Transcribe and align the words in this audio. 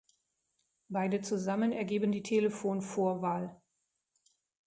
Beide 0.89 1.21
zusammen 1.21 1.71
ergeben 1.71 2.11
die 2.11 2.23
Telefonvorwahl. 2.23 3.61